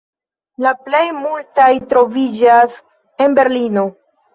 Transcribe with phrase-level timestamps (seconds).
[0.65, 2.83] La plej multaj troviĝas
[3.27, 3.91] en Berlino.